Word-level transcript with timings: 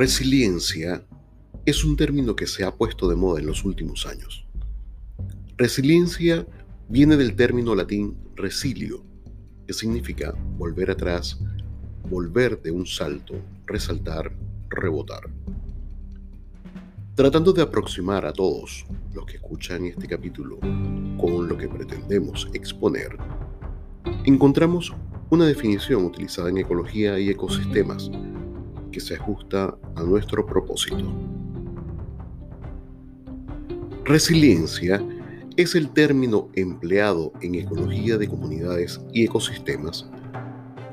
Resiliencia 0.00 1.04
es 1.66 1.84
un 1.84 1.94
término 1.94 2.34
que 2.34 2.46
se 2.46 2.64
ha 2.64 2.74
puesto 2.74 3.06
de 3.06 3.16
moda 3.16 3.38
en 3.38 3.44
los 3.44 3.66
últimos 3.66 4.06
años. 4.06 4.46
Resiliencia 5.58 6.46
viene 6.88 7.18
del 7.18 7.36
término 7.36 7.74
latín 7.74 8.16
resilio, 8.34 9.04
que 9.66 9.74
significa 9.74 10.32
volver 10.56 10.90
atrás, 10.90 11.38
volver 12.08 12.62
de 12.62 12.70
un 12.70 12.86
salto, 12.86 13.34
resaltar, 13.66 14.32
rebotar. 14.70 15.28
Tratando 17.14 17.52
de 17.52 17.60
aproximar 17.60 18.24
a 18.24 18.32
todos 18.32 18.86
los 19.12 19.26
que 19.26 19.36
escuchan 19.36 19.84
este 19.84 20.08
capítulo 20.08 20.60
con 21.20 21.46
lo 21.46 21.58
que 21.58 21.68
pretendemos 21.68 22.48
exponer, 22.54 23.18
encontramos 24.24 24.94
una 25.28 25.44
definición 25.44 26.06
utilizada 26.06 26.48
en 26.48 26.56
ecología 26.56 27.18
y 27.18 27.28
ecosistemas 27.28 28.10
que 28.90 29.00
se 29.00 29.14
ajusta 29.14 29.76
a 29.96 30.02
nuestro 30.02 30.44
propósito. 30.46 31.04
Resiliencia 34.04 35.02
es 35.56 35.74
el 35.74 35.90
término 35.90 36.48
empleado 36.54 37.32
en 37.42 37.54
ecología 37.54 38.16
de 38.16 38.28
comunidades 38.28 39.00
y 39.12 39.24
ecosistemas 39.24 40.08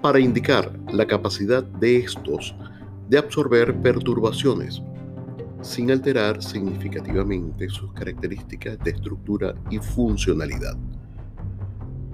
para 0.00 0.20
indicar 0.20 0.78
la 0.92 1.06
capacidad 1.06 1.62
de 1.62 1.98
estos 1.98 2.54
de 3.08 3.18
absorber 3.18 3.74
perturbaciones 3.82 4.82
sin 5.64 5.90
alterar 5.90 6.42
significativamente 6.42 7.68
sus 7.68 7.92
características 7.92 8.78
de 8.80 8.90
estructura 8.90 9.54
y 9.70 9.78
funcionalidad, 9.78 10.76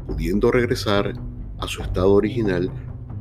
pudiendo 0.06 0.50
regresar 0.50 1.12
a 1.58 1.66
su 1.66 1.82
estado 1.82 2.12
original 2.12 2.70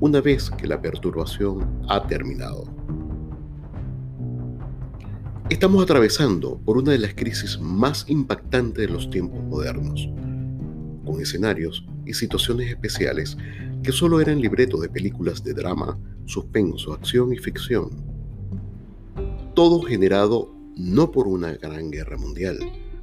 una 0.02 0.21
vez 0.21 0.49
que 0.49 0.67
la 0.67 0.81
perturbación 0.81 1.84
ha 1.90 2.07
terminado. 2.07 2.63
Estamos 5.49 5.84
atravesando 5.84 6.57
por 6.60 6.77
una 6.77 6.93
de 6.93 6.99
las 6.99 7.15
crisis 7.15 7.60
más 7.60 8.05
impactantes 8.07 8.88
de 8.88 8.93
los 8.93 9.10
tiempos 9.10 9.43
modernos, 9.43 10.07
con 11.04 11.20
escenarios 11.20 11.85
y 12.05 12.13
situaciones 12.13 12.70
especiales 12.70 13.38
que 13.84 13.91
solo 13.91 14.21
eran 14.21 14.40
libretos 14.40 14.79
de 14.82 14.90
películas 14.90 15.43
de 15.43 15.54
drama, 15.54 15.99
suspenso, 16.26 16.93
acción 16.93 17.34
y 17.34 17.38
ficción. 17.38 17.90
Todo 19.54 19.82
generado 19.82 20.54
no 20.77 21.12
por 21.12 21.27
una 21.27 21.54
gran 21.54 21.91
guerra 21.91 22.18
mundial, 22.18 22.57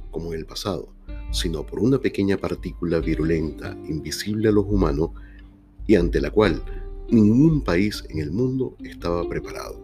como 0.09 0.33
en 0.33 0.39
el 0.39 0.45
pasado, 0.47 0.93
sino 1.31 1.63
por 1.63 1.79
una 1.79 1.99
pequeña 1.99 2.37
partícula 2.37 2.99
virulenta, 2.99 3.77
invisible 3.87 4.49
a 4.49 4.51
los 4.51 4.65
humanos, 4.65 5.11
y 5.85 5.95
ante 5.95 6.19
la 6.19 6.31
cual 6.31 6.61
ningún 7.09 7.61
país 7.61 8.03
en 8.09 8.19
el 8.19 8.31
mundo 8.31 8.75
estaba 8.83 9.27
preparado. 9.27 9.81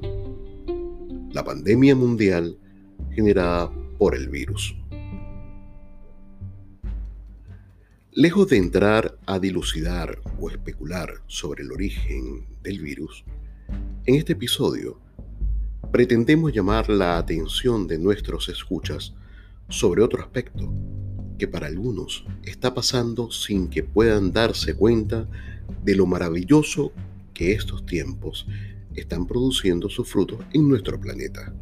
La 1.31 1.43
pandemia 1.43 1.95
mundial 1.95 2.57
generada 3.11 3.71
por 3.97 4.15
el 4.15 4.29
virus. 4.29 4.75
Lejos 8.11 8.49
de 8.49 8.57
entrar 8.57 9.17
a 9.25 9.39
dilucidar 9.39 10.19
o 10.39 10.49
especular 10.49 11.09
sobre 11.27 11.63
el 11.63 11.71
origen 11.71 12.45
del 12.61 12.79
virus, 12.79 13.23
en 14.05 14.15
este 14.15 14.33
episodio 14.33 14.99
pretendemos 15.91 16.53
llamar 16.53 16.89
la 16.89 17.17
atención 17.17 17.87
de 17.87 17.97
nuestros 17.97 18.49
escuchas 18.49 19.13
sobre 19.69 20.03
otro 20.03 20.21
aspecto 20.21 20.71
que 21.39 21.47
para 21.47 21.67
algunos 21.67 22.25
está 22.43 22.73
pasando 22.73 23.31
sin 23.31 23.69
que 23.69 23.83
puedan 23.83 24.31
darse 24.31 24.75
cuenta 24.75 25.27
de 25.83 25.95
lo 25.95 26.05
maravilloso 26.05 26.91
que 27.33 27.53
estos 27.53 27.85
tiempos 27.85 28.47
están 28.95 29.25
produciendo 29.25 29.89
sus 29.89 30.09
frutos 30.09 30.39
en 30.53 30.67
nuestro 30.69 30.99
planeta. 30.99 31.53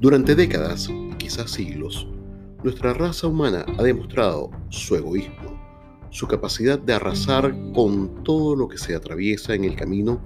Durante 0.00 0.34
décadas, 0.34 0.88
quizás 1.18 1.50
siglos, 1.50 2.08
nuestra 2.64 2.94
raza 2.94 3.26
humana 3.26 3.64
ha 3.78 3.82
demostrado 3.82 4.50
su 4.68 4.96
egoísmo, 4.96 5.60
su 6.10 6.26
capacidad 6.26 6.78
de 6.78 6.92
arrasar 6.92 7.54
con 7.72 8.24
todo 8.24 8.56
lo 8.56 8.68
que 8.68 8.78
se 8.78 8.94
atraviesa 8.94 9.54
en 9.54 9.64
el 9.64 9.76
camino 9.76 10.20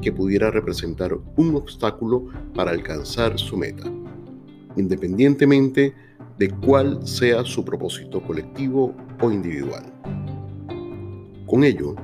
que 0.00 0.12
pudiera 0.12 0.50
representar 0.50 1.16
un 1.36 1.56
obstáculo 1.56 2.28
para 2.54 2.70
alcanzar 2.70 3.38
su 3.38 3.56
meta, 3.56 3.90
independientemente 4.76 5.94
de 6.38 6.50
cuál 6.50 7.06
sea 7.06 7.44
su 7.44 7.64
propósito 7.64 8.22
colectivo 8.22 8.94
o 9.20 9.30
individual. 9.30 9.84
Con 11.46 11.64
ello, 11.64 11.94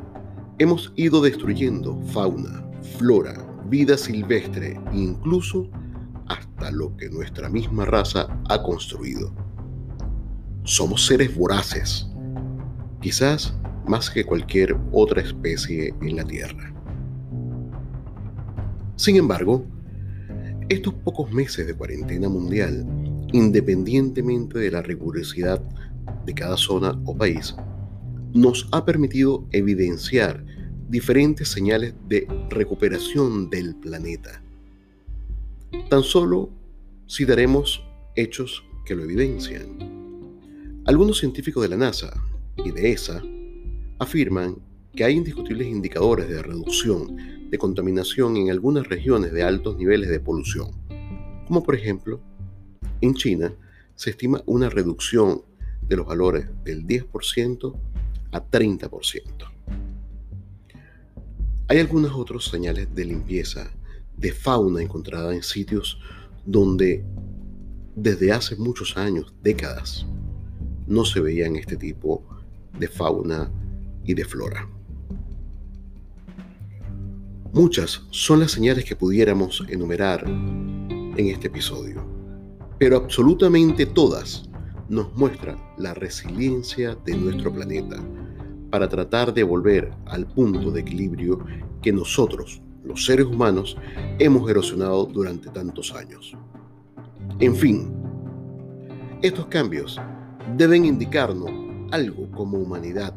hemos 0.61 0.93
ido 0.95 1.23
destruyendo 1.23 1.99
fauna, 2.13 2.63
flora, 2.99 3.33
vida 3.71 3.97
silvestre 3.97 4.79
incluso 4.93 5.71
hasta 6.29 6.71
lo 6.71 6.95
que 6.99 7.09
nuestra 7.09 7.49
misma 7.49 7.87
raza 7.87 8.29
ha 8.47 8.63
construido. 8.63 9.33
Somos 10.65 11.07
seres 11.07 11.35
voraces, 11.35 12.07
quizás 13.01 13.57
más 13.89 14.11
que 14.11 14.23
cualquier 14.23 14.77
otra 14.93 15.23
especie 15.23 15.95
en 16.03 16.17
la 16.17 16.25
Tierra. 16.25 16.75
Sin 18.97 19.17
embargo, 19.17 19.65
estos 20.69 20.93
pocos 20.93 21.33
meses 21.33 21.67
de 21.67 21.75
cuarentena 21.75 22.29
mundial, 22.29 22.87
independientemente 23.33 24.59
de 24.59 24.71
la 24.71 24.83
rigurosidad 24.83 25.63
de 26.27 26.35
cada 26.35 26.59
zona 26.59 27.01
o 27.07 27.17
país, 27.17 27.57
nos 28.33 28.69
ha 28.73 28.85
permitido 28.85 29.47
evidenciar 29.53 30.45
diferentes 30.89 31.49
señales 31.49 31.95
de 32.09 32.27
recuperación 32.51 33.51
del 33.51 33.75
planeta. 33.77 34.43
Tan 35.89 36.03
solo 36.03 36.51
si 37.07 37.25
daremos 37.25 37.85
hechos 38.17 38.65
que 38.85 38.95
lo 38.95 39.05
evidencian. 39.05 40.83
Algunos 40.87 41.19
científicos 41.19 41.63
de 41.63 41.69
la 41.69 41.77
NASA 41.77 42.13
y 42.65 42.71
de 42.73 42.93
ESA 42.93 43.23
afirman 43.99 44.57
que 44.95 45.05
hay 45.05 45.15
indiscutibles 45.15 45.69
indicadores 45.69 46.29
de 46.29 46.43
reducción 46.43 47.17
de 47.51 47.59
contaminación 47.59 48.37
en 48.37 48.51
algunas 48.51 48.89
regiones 48.89 49.33
de 49.33 49.43
altos 49.43 49.77
niveles 49.77 50.09
de 50.09 50.21
polución, 50.21 50.71
como 51.47 51.63
por 51.63 51.75
ejemplo 51.75 52.21
en 53.01 53.15
China 53.15 53.53
se 53.95 54.11
estima 54.11 54.43
una 54.47 54.69
reducción 54.69 55.43
de 55.83 55.97
los 55.97 56.07
valores 56.07 56.47
del 56.65 56.87
10% 56.87 57.75
a 58.33 58.45
30%. 58.45 59.51
Hay 61.69 61.79
algunas 61.79 62.13
otras 62.13 62.45
señales 62.45 62.93
de 62.95 63.05
limpieza 63.05 63.71
de 64.17 64.33
fauna 64.33 64.83
encontrada 64.83 65.35
en 65.35 65.43
sitios 65.43 65.99
donde 66.45 67.05
desde 67.95 68.33
hace 68.33 68.57
muchos 68.57 68.97
años, 68.97 69.33
décadas, 69.43 70.07
no 70.87 71.05
se 71.05 71.21
veían 71.21 71.57
este 71.57 71.77
tipo 71.77 72.25
de 72.79 72.89
fauna 72.89 73.51
y 74.05 74.15
de 74.15 74.25
flora. 74.25 74.69
Muchas 77.53 78.03
son 78.11 78.41
las 78.41 78.53
señales 78.53 78.85
que 78.85 78.97
pudiéramos 78.97 79.65
enumerar 79.69 80.25
en 80.27 81.27
este 81.27 81.49
episodio, 81.49 82.05
pero 82.79 82.97
absolutamente 82.97 83.87
todas 83.87 84.49
nos 84.89 85.13
muestran 85.15 85.59
la 85.77 85.95
resiliencia 85.95 86.97
de 87.05 87.17
nuestro 87.17 87.53
planeta 87.53 88.03
para 88.71 88.89
tratar 88.89 89.35
de 89.35 89.43
volver 89.43 89.93
al 90.07 90.27
punto 90.27 90.71
de 90.71 90.81
equilibrio 90.81 91.45
que 91.83 91.93
nosotros, 91.93 92.63
los 92.85 93.05
seres 93.05 93.27
humanos, 93.27 93.77
hemos 94.19 94.49
erosionado 94.49 95.07
durante 95.07 95.51
tantos 95.51 95.93
años. 95.95 96.37
En 97.41 97.55
fin, 97.55 97.93
estos 99.23 99.47
cambios 99.47 100.01
deben 100.57 100.85
indicarnos 100.85 101.51
algo 101.91 102.31
como 102.31 102.59
humanidad, 102.59 103.15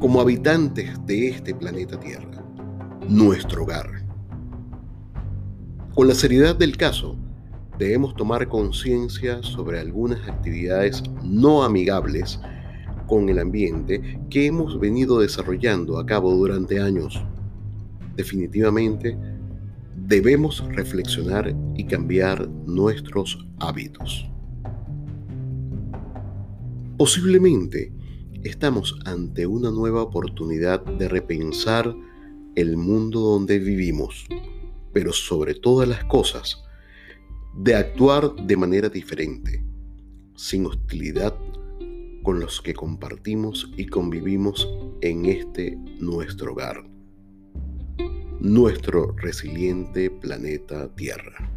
como 0.00 0.20
habitantes 0.20 0.94
de 1.06 1.28
este 1.28 1.54
planeta 1.54 1.98
Tierra, 1.98 2.44
nuestro 3.08 3.64
hogar. 3.64 4.04
Con 5.94 6.08
la 6.08 6.14
seriedad 6.14 6.54
del 6.54 6.76
caso, 6.76 7.16
debemos 7.78 8.14
tomar 8.14 8.48
conciencia 8.48 9.42
sobre 9.42 9.80
algunas 9.80 10.28
actividades 10.28 11.02
no 11.22 11.64
amigables 11.64 12.40
con 13.06 13.28
el 13.28 13.38
ambiente 13.38 14.20
que 14.30 14.46
hemos 14.46 14.78
venido 14.78 15.20
desarrollando 15.20 15.98
a 15.98 16.06
cabo 16.06 16.32
durante 16.34 16.80
años. 16.80 17.22
Definitivamente, 18.16 19.16
debemos 20.06 20.64
reflexionar 20.74 21.54
y 21.76 21.84
cambiar 21.84 22.48
nuestros 22.48 23.46
hábitos. 23.58 24.28
Posiblemente 26.96 27.92
estamos 28.42 28.98
ante 29.04 29.46
una 29.46 29.70
nueva 29.70 30.02
oportunidad 30.02 30.82
de 30.84 31.08
repensar 31.08 31.94
el 32.54 32.76
mundo 32.76 33.20
donde 33.20 33.58
vivimos, 33.58 34.26
pero 34.92 35.12
sobre 35.12 35.54
todas 35.54 35.88
las 35.88 36.04
cosas, 36.04 36.62
de 37.54 37.74
actuar 37.74 38.34
de 38.34 38.56
manera 38.56 38.88
diferente, 38.88 39.62
sin 40.36 40.66
hostilidad 40.66 41.34
con 42.26 42.40
los 42.40 42.60
que 42.60 42.74
compartimos 42.74 43.70
y 43.76 43.86
convivimos 43.86 44.68
en 45.00 45.26
este 45.26 45.78
nuestro 46.00 46.54
hogar. 46.54 46.84
nuestro 48.40 49.12
resiliente 49.12 50.10
planeta 50.10 50.92
Tierra. 50.96 51.48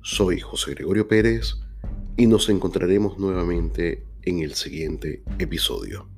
Soy 0.00 0.40
José 0.40 0.72
Gregorio 0.72 1.08
Pérez 1.08 1.56
y 2.16 2.26
nos 2.26 2.48
encontraremos 2.48 3.18
nuevamente 3.18 4.02
en 4.22 4.38
el 4.38 4.54
siguiente 4.54 5.22
episodio. 5.38 6.08